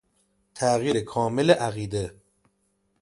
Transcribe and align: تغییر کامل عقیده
تغییر 0.55 1.01
کامل 1.01 1.51
عقیده 1.51 2.21